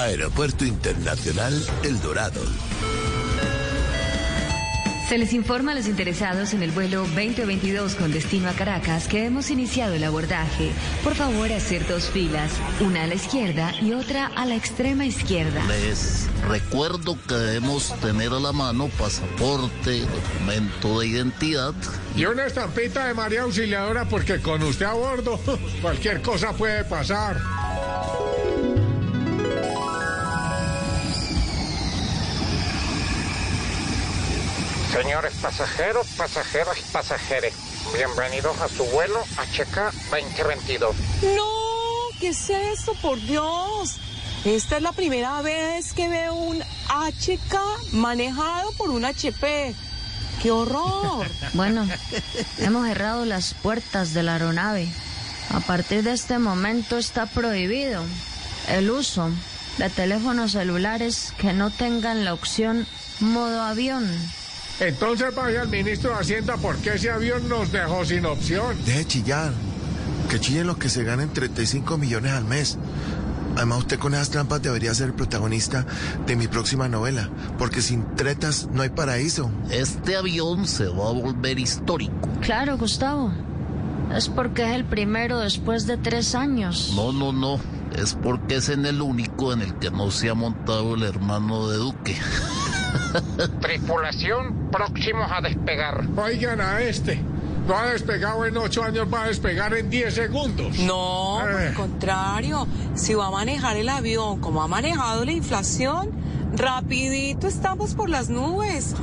[0.00, 1.52] Aeropuerto Internacional
[1.82, 2.40] El Dorado.
[5.10, 9.26] Se les informa a los interesados en el vuelo 2022 con destino a Caracas que
[9.26, 10.70] hemos iniciado el abordaje.
[11.04, 12.50] Por favor, hacer dos filas,
[12.80, 15.62] una a la izquierda y otra a la extrema izquierda.
[15.66, 21.74] Les recuerdo que debemos tener a la mano pasaporte, documento de identidad.
[22.16, 25.38] Y una estampita de María Auxiliadora porque con usted a bordo
[25.82, 27.36] cualquier cosa puede pasar.
[35.02, 37.54] Señores pasajeros, pasajeras y pasajeros,
[37.94, 40.94] bienvenidos a su vuelo HK 2022.
[41.34, 41.48] No,
[42.20, 43.96] ¿qué es esto, por Dios?
[44.44, 49.74] Esta es la primera vez que veo un HK manejado por un HP.
[50.42, 51.26] ¡Qué horror!
[51.54, 51.88] Bueno,
[52.58, 54.86] hemos cerrado las puertas de la aeronave.
[55.48, 58.02] A partir de este momento está prohibido
[58.68, 59.30] el uso
[59.78, 62.86] de teléfonos celulares que no tengan la opción
[63.20, 64.06] modo avión.
[64.80, 68.76] Entonces vaya al ministro de Hacienda porque ese avión nos dejó sin opción.
[68.86, 69.52] Deje chillar.
[70.30, 72.78] Que chillen los que se ganen 35 millones al mes.
[73.56, 75.84] Además, usted con esas trampas debería ser el protagonista
[76.26, 79.50] de mi próxima novela, porque sin tretas no hay paraíso.
[79.70, 82.28] Este avión se va a volver histórico.
[82.40, 83.32] Claro, Gustavo.
[84.14, 86.92] Es porque es el primero después de tres años.
[86.94, 87.60] No, no, no.
[87.96, 91.68] Es porque es en el único en el que no se ha montado el hermano
[91.68, 92.16] de Duque.
[93.60, 96.04] Tripulación próximos a despegar.
[96.16, 97.20] Oigan a este.
[97.66, 100.78] No ha despegado en ocho años, va a despegar en diez segundos.
[100.80, 101.68] No, por Eh.
[101.68, 102.66] el contrario.
[102.94, 106.10] Si va a manejar el avión como ha manejado la inflación,
[106.56, 108.94] rapidito estamos por las nubes.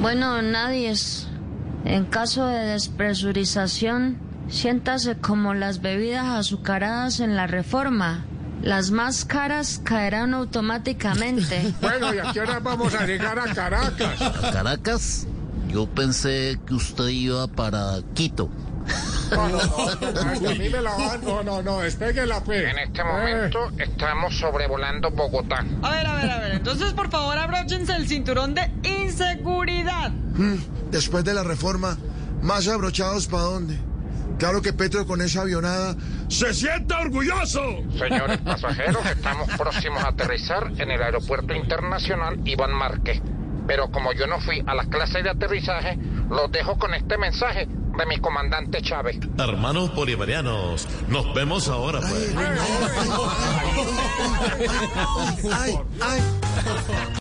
[0.00, 1.26] Bueno, nadie es.
[1.84, 4.16] En caso de despresurización,
[4.48, 8.24] siéntase como las bebidas azucaradas en la reforma.
[8.62, 11.74] Las más caras caerán automáticamente.
[11.80, 14.22] Bueno, ¿y a qué hora vamos a llegar a Caracas?
[14.22, 15.26] ¿A Caracas?
[15.68, 18.48] Yo pensé que usted iba para Quito.
[19.30, 21.24] No, no, no, no, a mí me la van.
[21.24, 22.70] No, no, no, despegue la fe.
[22.70, 25.64] En este momento estamos sobrevolando Bogotá.
[25.82, 26.52] A ver, a ver, a ver.
[26.52, 30.10] Entonces, por favor, abróchense el cinturón de inseguridad.
[30.90, 31.96] Después de la reforma,
[32.42, 33.78] más abrochados para dónde.
[34.38, 35.96] Claro que Petro con esa avionada
[36.28, 37.62] se siente orgulloso.
[37.96, 43.20] Señores pasajeros, estamos próximos a aterrizar en el Aeropuerto Internacional Iván Márquez.
[43.66, 47.66] Pero como yo no fui a las clases de aterrizaje, los dejo con este mensaje
[47.66, 49.18] de mi comandante Chávez.
[49.38, 52.34] Hermanos bolivarianos, nos vemos ahora pues.
[55.52, 56.20] Ay, ay.